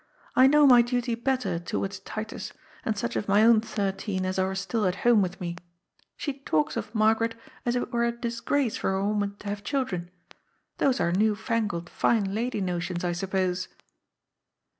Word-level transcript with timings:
I 0.35 0.47
know 0.47 0.65
my 0.65 0.81
duty 0.81 1.13
better 1.13 1.59
towards 1.59 1.99
Titus 1.99 2.53
and 2.83 2.97
such 2.97 3.15
of 3.15 3.27
my 3.27 3.43
own 3.43 3.61
thirteen 3.61 4.25
as 4.25 4.39
are 4.39 4.55
still 4.55 4.87
at 4.87 4.95
home 5.05 5.21
with 5.21 5.39
me. 5.39 5.57
She 6.17 6.39
talks 6.39 6.75
of 6.75 6.95
Margaret, 6.95 7.35
as 7.67 7.75
if 7.75 7.83
it 7.83 7.91
were 7.93 8.05
a 8.05 8.11
disgrace 8.11 8.75
for 8.77 8.95
a 8.95 9.05
woman 9.07 9.35
to 9.35 9.49
have 9.49 9.63
children. 9.63 10.09
Those 10.79 10.99
are 10.99 11.11
new 11.11 11.35
fangled 11.35 11.87
fine 11.87 12.33
lady 12.33 12.61
notions, 12.61 13.03
I 13.03 13.11
suppose." 13.11 13.67